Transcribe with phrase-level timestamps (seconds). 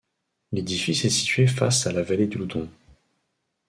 [0.51, 2.67] L'édifice est situé face à la vallée de L'Oudon.